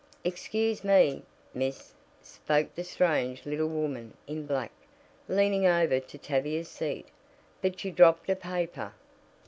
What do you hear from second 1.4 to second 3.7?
miss," spoke the strange little